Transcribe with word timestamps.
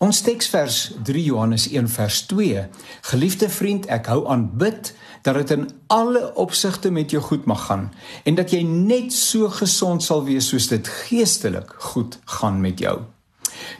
Ons 0.00 0.22
teksvers 0.24 0.76
3 1.04 1.22
Johannes 1.26 1.66
1 1.68 1.88
vers 1.92 2.22
2. 2.26 2.62
Geliefde 3.10 3.50
vriend, 3.52 3.84
ek 3.92 4.06
hou 4.08 4.22
aan 4.32 4.46
bid 4.56 4.94
dat 5.26 5.36
dit 5.36 5.50
in 5.52 5.66
alle 5.92 6.22
opsigte 6.40 6.88
met 6.88 7.12
jou 7.12 7.20
goed 7.20 7.44
mag 7.44 7.66
gaan 7.66 7.90
en 8.24 8.38
dat 8.38 8.54
jy 8.54 8.62
net 8.64 9.12
so 9.12 9.50
gesond 9.52 10.00
sal 10.00 10.24
wees 10.24 10.48
soos 10.48 10.70
dit 10.72 10.88
geestelik 10.88 11.74
goed 11.92 12.16
gaan 12.38 12.62
met 12.64 12.80
jou. 12.80 12.94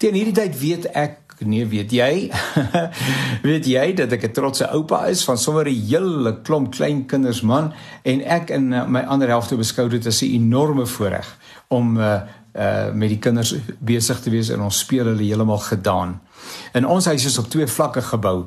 Teen 0.00 0.16
hierdie 0.16 0.32
tyd 0.40 0.56
weet 0.56 0.88
ek 0.96 1.20
nee, 1.44 1.68
weet 1.68 1.92
jy? 1.92 2.32
weet 3.50 3.68
jy 3.68 3.84
dat 4.00 4.16
ek 4.16 4.24
'n 4.30 4.32
trotse 4.32 4.70
oupa 4.72 5.04
is 5.12 5.20
van 5.28 5.36
sommer 5.36 5.68
'n 5.68 5.84
hele 5.84 6.32
klomp 6.40 6.72
klein 6.72 7.04
kinders 7.04 7.42
man 7.44 7.74
en 8.08 8.24
ek 8.24 8.56
in 8.56 8.72
uh, 8.72 8.88
my 8.88 9.04
ander 9.04 9.28
helfte 9.28 9.60
beskou 9.60 9.88
dit 9.92 10.06
as 10.06 10.24
'n 10.24 10.32
enorme 10.32 10.86
voorreg 10.86 11.28
om 11.68 12.00
uh, 12.00 12.24
uh 12.56 12.92
met 12.92 13.08
die 13.08 13.18
kinders 13.18 13.54
besig 13.78 14.20
te 14.20 14.30
wees 14.30 14.48
en 14.48 14.60
ons 14.60 14.78
speel 14.78 15.04
hulle 15.04 15.22
heeltemal 15.22 15.58
gedaan. 15.58 16.20
In 16.72 16.86
ons 16.86 17.06
huis 17.06 17.24
is 17.24 17.38
op 17.38 17.50
twee 17.52 17.66
vlakke 17.66 18.02
gebou. 18.02 18.46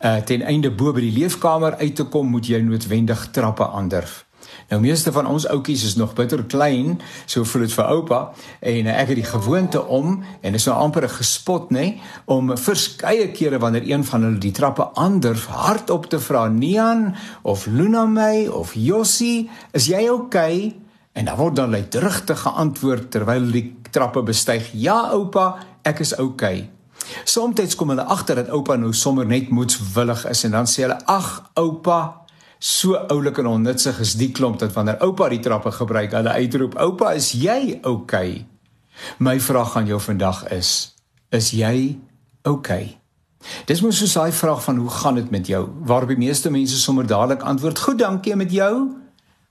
Uh 0.00 0.16
ten 0.16 0.42
einde 0.42 0.70
bo 0.70 0.92
by 0.92 1.00
die 1.00 1.18
leefkamer 1.18 1.76
uit 1.76 1.94
te 1.94 2.04
kom, 2.04 2.30
moet 2.30 2.46
jy 2.46 2.60
noodwendig 2.62 3.30
trappe 3.30 3.66
aandurf. 3.66 4.24
Nou 4.68 4.80
meeste 4.80 5.12
van 5.12 5.26
ons 5.26 5.46
ouetjies 5.48 5.84
is 5.84 5.96
nog 5.96 6.12
bitter 6.12 6.42
klein, 6.44 6.98
so 7.26 7.44
voel 7.44 7.64
dit 7.64 7.72
vir 7.72 7.86
oupa 7.88 8.18
en 8.60 8.88
uh, 8.88 8.96
ek 9.00 9.12
het 9.12 9.20
die 9.20 9.28
gewoonte 9.30 9.80
om 9.80 10.18
en 10.44 10.58
is 10.58 10.66
nou 10.68 10.76
amper 10.76 11.06
'n 11.08 11.16
gespot 11.16 11.70
nê, 11.70 11.78
nee, 11.78 12.00
om 12.24 12.56
verskeie 12.56 13.30
kere 13.32 13.58
wanneer 13.58 13.88
een 13.88 14.04
van 14.04 14.22
hulle 14.22 14.38
die 14.38 14.52
trappe 14.52 14.90
aandurf 14.94 15.46
hardop 15.46 16.06
te 16.06 16.20
vra, 16.20 16.48
"Nian 16.48 17.14
of 17.42 17.66
Luna 17.66 18.06
my 18.06 18.46
of 18.46 18.74
Jossie, 18.74 19.50
is 19.72 19.86
jy 19.86 20.08
oukei?" 20.08 20.56
Okay? 20.66 20.87
En 21.12 21.24
dan 21.24 21.36
word 21.36 21.56
dan 21.56 21.70
luidrigtig 21.70 22.40
geantwoord 22.40 23.10
terwyl 23.10 23.50
die 23.50 23.80
trappe 23.90 24.22
bestyg: 24.22 24.70
"Ja, 24.72 25.10
oupa, 25.12 25.56
ek 25.82 25.98
is 25.98 26.16
oukei." 26.16 26.58
Okay. 26.58 26.70
Somstyds 27.24 27.74
kom 27.74 27.88
hulle 27.88 28.04
agter 28.04 28.34
dat 28.34 28.50
oupa 28.50 28.76
nou 28.76 28.92
sommer 28.92 29.26
net 29.26 29.48
moetswillig 29.48 30.26
is 30.28 30.44
en 30.44 30.50
dan 30.50 30.66
sê 30.66 30.82
hulle: 30.86 30.98
"Ag, 31.06 31.50
oupa, 31.54 32.24
so 32.58 32.94
oulik 32.94 33.38
en 33.38 33.46
onnutsig 33.46 34.00
is 34.00 34.14
die 34.14 34.32
klomp 34.32 34.58
dat 34.58 34.72
wanneer 34.72 35.00
oupa 35.00 35.28
die 35.28 35.40
trappe 35.40 35.70
gebruik, 35.70 36.12
hulle 36.12 36.30
uitroep: 36.30 36.78
"Oupa, 36.78 37.12
is 37.12 37.32
jy 37.32 37.78
oukei?" 37.82 38.30
Okay? 38.30 38.46
My 39.18 39.40
vraag 39.40 39.76
aan 39.76 39.86
jou 39.86 40.00
vandag 40.00 40.48
is: 40.48 40.94
Is 41.30 41.50
jy 41.50 41.98
oukei? 42.42 42.82
Okay? 42.82 42.98
Dis 43.66 43.80
mos 43.80 43.98
so 43.98 44.04
'n 44.04 44.08
saai 44.08 44.32
vraag 44.32 44.64
van 44.64 44.76
hoe 44.76 44.90
gaan 44.90 45.14
dit 45.14 45.30
met 45.30 45.46
jou? 45.46 45.68
Waarop 45.84 46.08
die 46.08 46.16
meeste 46.16 46.50
mense 46.50 46.78
sommer 46.78 47.06
dadelik 47.06 47.42
antwoord: 47.42 47.78
"Goed, 47.78 47.98
dankie 47.98 48.36
met 48.36 48.52
jou." 48.52 48.96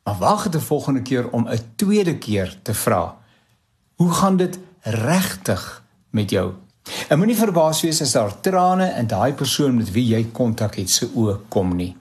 Maar 0.08 0.18
wag 0.18 0.44
dit 0.44 0.52
die 0.52 0.62
volgende 0.62 1.02
keer 1.02 1.30
om 1.30 1.48
'n 1.48 1.60
tweede 1.76 2.18
keer 2.18 2.58
te 2.62 2.74
vra. 2.74 3.18
Hoe 3.96 4.12
gaan 4.12 4.38
dit 4.38 4.60
regtig 4.82 5.84
met 6.10 6.30
jou? 6.30 6.54
En 7.08 7.18
moenie 7.18 7.36
verbaas 7.36 7.82
wees 7.82 8.02
as 8.02 8.12
daar 8.12 8.40
trane 8.40 8.94
in 8.98 9.08
daai 9.08 9.34
persoon 9.34 9.76
met 9.76 9.92
wie 9.92 10.08
jy 10.08 10.28
kontak 10.32 10.76
het 10.76 10.90
se 10.90 11.10
oë 11.16 11.38
kom 11.48 11.76
nie. 11.76 11.96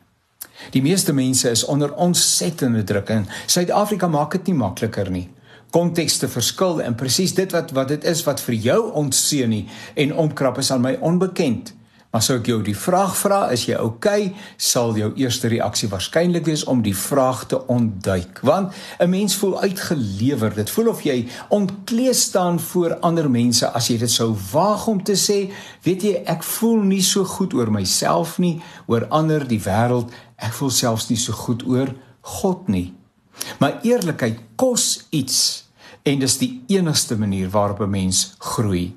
Die 0.70 0.82
meeste 0.82 1.12
mense 1.12 1.50
is 1.50 1.64
onder 1.64 1.94
ontsettende 1.94 2.84
druk 2.84 3.08
en 3.08 3.28
Suid-Afrika 3.46 4.06
maak 4.06 4.30
dit 4.30 4.46
nie 4.46 4.54
makliker 4.54 5.10
nie. 5.10 5.30
Kontekste 5.70 6.28
verskil 6.28 6.82
en 6.82 6.94
presies 6.94 7.34
dit 7.34 7.52
wat 7.52 7.70
wat 7.70 7.88
dit 7.88 8.04
is 8.04 8.22
wat 8.22 8.40
vir 8.40 8.54
jou 8.54 8.92
ontseën 8.92 9.48
nie 9.48 9.68
en 9.94 10.14
omkrap 10.14 10.58
is 10.58 10.70
aan 10.70 10.80
my 10.80 10.98
onbekend. 11.00 11.74
Maar 12.16 12.24
sou 12.24 12.38
ek 12.38 12.46
jou 12.48 12.62
die 12.64 12.72
vraag 12.72 13.10
vra, 13.12 13.38
is 13.52 13.66
jy 13.68 13.74
oukei, 13.76 14.30
okay, 14.30 14.44
sal 14.56 14.94
jou 14.96 15.10
eerste 15.20 15.50
reaksie 15.52 15.90
waarskynlik 15.92 16.46
wees 16.48 16.62
om 16.64 16.80
die 16.80 16.94
vraag 16.96 17.42
te 17.50 17.58
ontduik. 17.68 18.40
Want 18.40 18.72
'n 19.04 19.10
mens 19.10 19.36
voel 19.36 19.60
uitgelewer. 19.60 20.54
Dit 20.54 20.70
voel 20.70 20.88
of 20.88 21.02
jy 21.02 21.28
ontklee 21.48 22.14
staan 22.14 22.60
voor 22.60 22.96
ander 23.00 23.30
mense 23.30 23.68
as 23.68 23.88
jy 23.88 23.98
dit 23.98 24.10
sou 24.10 24.34
waag 24.52 24.86
om 24.86 25.02
te 25.04 25.12
sê, 25.12 25.52
weet 25.82 26.02
jy, 26.02 26.22
ek 26.24 26.42
voel 26.42 26.80
nie 26.80 27.02
so 27.02 27.24
goed 27.24 27.52
oor 27.52 27.70
myself 27.70 28.38
nie, 28.38 28.62
oor 28.86 29.06
ander, 29.10 29.48
die 29.48 29.60
wêreld. 29.60 30.10
Ek 30.36 30.52
voel 30.52 30.70
selfs 30.70 31.08
nie 31.08 31.18
so 31.18 31.32
goed 31.32 31.66
oor 31.66 31.94
God 32.20 32.68
nie. 32.68 32.94
Maar 33.58 33.80
eerlikheid 33.82 34.38
kos 34.56 35.06
iets 35.10 35.64
en 36.02 36.18
dis 36.18 36.38
die 36.38 36.64
enigste 36.66 37.16
manier 37.16 37.50
waarop 37.50 37.80
'n 37.80 37.90
mens 37.90 38.34
groei. 38.38 38.96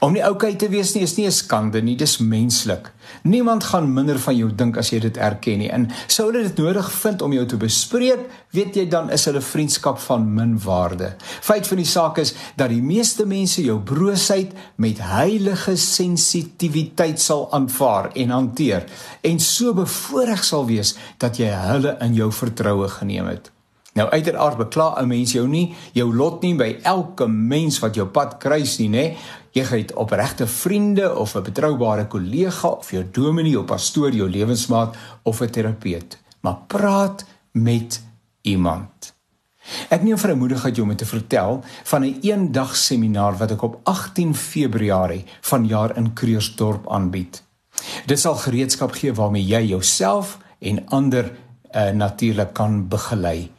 Om 0.00 0.12
nie 0.12 0.24
oukei 0.24 0.54
te 0.56 0.68
wees 0.72 0.94
nie 0.94 1.02
is 1.04 1.16
nie 1.16 1.26
'n 1.26 1.32
skande 1.32 1.82
nie, 1.82 1.96
dis 1.96 2.18
menslik. 2.18 2.92
Niemand 3.22 3.64
gaan 3.64 3.92
minder 3.92 4.18
van 4.18 4.36
jou 4.36 4.50
dink 4.54 4.76
as 4.76 4.90
jy 4.90 4.98
dit 5.00 5.16
erken 5.16 5.58
nie. 5.58 5.70
En 5.70 5.90
sou 6.06 6.30
hulle 6.30 6.42
dit 6.42 6.56
nodig 6.56 6.92
vind 6.92 7.22
om 7.22 7.32
jou 7.32 7.46
te 7.46 7.56
bespreek, 7.56 8.20
weet 8.50 8.76
jy 8.76 8.88
dan 8.88 9.10
is 9.10 9.24
hulle 9.24 9.40
vriendskap 9.40 9.98
van 9.98 10.34
min 10.34 10.58
waarde. 10.58 11.14
Feit 11.40 11.66
van 11.66 11.76
die 11.76 11.86
saak 11.86 12.18
is 12.18 12.34
dat 12.56 12.68
die 12.68 12.82
meeste 12.82 13.26
mense 13.26 13.62
jou 13.62 13.78
broosheid 13.80 14.52
met 14.76 14.98
heilige 14.98 15.76
sensitiwiteit 15.76 17.20
sal 17.20 17.52
aanvaar 17.52 18.10
en 18.14 18.30
hanteer 18.30 18.84
en 19.22 19.40
so 19.40 19.74
bevoorreg 19.74 20.44
sal 20.44 20.66
wees 20.66 20.96
dat 21.18 21.36
jy 21.36 21.50
hulle 21.50 21.96
in 22.00 22.14
jou 22.14 22.32
vertroue 22.32 22.88
geneem 22.88 23.26
het. 23.26 23.55
Nou 23.96 24.10
uiteraard 24.12 24.56
bekla 24.56 25.00
'n 25.00 25.08
mens 25.08 25.32
jou 25.32 25.46
nie 25.48 25.74
jou 25.92 26.14
lot 26.14 26.42
nie 26.42 26.54
by 26.54 26.78
elke 26.82 27.26
mens 27.26 27.78
wat 27.78 27.94
jou 27.94 28.06
pad 28.06 28.36
kruis 28.38 28.78
nie, 28.78 28.88
nê? 28.88 29.16
Jy 29.52 29.64
het 29.64 29.94
opregte 29.94 30.46
vriende 30.46 31.16
of 31.16 31.34
'n 31.34 31.42
betroubare 31.42 32.06
kollega 32.06 32.68
of 32.68 32.90
jou 32.90 33.04
dominee 33.12 33.58
of 33.58 33.64
pastoor, 33.64 34.12
jou 34.12 34.28
lewensmaat 34.28 34.96
of 35.22 35.40
'n 35.40 35.50
terapeut, 35.50 36.18
maar 36.40 36.58
praat 36.66 37.24
met 37.52 38.02
iemand. 38.42 39.14
Ek 39.88 40.02
neem 40.02 40.18
vrymoedigheid 40.18 40.78
om 40.78 40.96
te 40.96 41.06
vertel 41.06 41.64
van 41.84 42.04
'n 42.04 42.18
eendag 42.20 42.76
seminar 42.76 43.36
wat 43.36 43.50
ek 43.50 43.62
op 43.62 43.80
18 43.82 44.34
Februarie 44.34 45.24
vanjaar 45.40 45.96
in 45.96 46.12
Kreursdorp 46.12 46.90
aanbied. 46.90 47.42
Dit 48.06 48.18
sal 48.18 48.34
gereedskap 48.34 48.92
gee 48.92 49.12
waarmee 49.12 49.46
jy 49.46 49.62
jouself 49.64 50.38
en 50.58 50.88
ander 50.88 51.32
uh, 51.74 51.90
natuurlik 51.90 52.52
kan 52.52 52.88
begelei. 52.88 53.50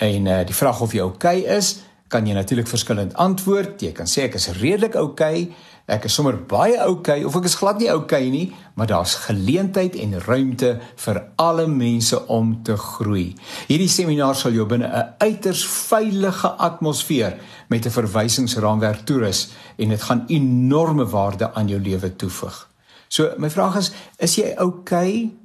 En 0.00 0.26
uh, 0.26 0.40
die 0.48 0.56
vraag 0.56 0.80
of 0.80 0.92
jy 0.96 1.04
oukei 1.04 1.42
okay 1.44 1.56
is, 1.58 1.74
kan 2.10 2.26
jy 2.26 2.34
natuurlik 2.34 2.68
verskillend 2.68 3.12
antwoord. 3.20 3.82
Jy 3.84 3.92
kan 3.94 4.08
sê 4.10 4.24
ek 4.26 4.38
is 4.40 4.48
redelik 4.56 4.96
oukei, 4.98 5.44
okay, 5.44 5.68
ek 5.90 6.06
is 6.08 6.14
sommer 6.14 6.38
baie 6.48 6.78
oukei 6.82 7.20
okay, 7.20 7.26
of 7.26 7.36
ek 7.38 7.46
is 7.50 7.56
glad 7.58 7.78
nie 7.82 7.90
oukei 7.92 8.22
okay 8.24 8.30
nie, 8.32 8.46
maar 8.78 8.88
daar's 8.90 9.16
geleentheid 9.26 9.98
en 10.00 10.16
ruimte 10.24 10.72
vir 11.04 11.20
alle 11.42 11.66
mense 11.70 12.18
om 12.32 12.54
te 12.66 12.74
groei. 12.80 13.28
Hierdie 13.68 13.90
seminar 13.90 14.38
sal 14.38 14.56
jou 14.56 14.66
binne 14.70 14.88
'n 14.88 15.14
uiters 15.20 15.64
veilige 15.66 16.48
atmosfeer 16.48 17.38
met 17.68 17.86
'n 17.86 17.96
verwysingsraamwerk 17.98 19.04
toerus 19.06 19.50
en 19.78 19.88
dit 19.88 20.02
gaan 20.02 20.24
enorme 20.28 21.06
waarde 21.06 21.54
aan 21.54 21.68
jou 21.68 21.80
lewe 21.80 22.16
toevoeg. 22.16 22.68
So 23.08 23.34
my 23.38 23.50
vraag 23.50 23.76
is, 23.76 23.92
is 24.18 24.36
jy 24.36 24.54
oukei? 24.56 25.36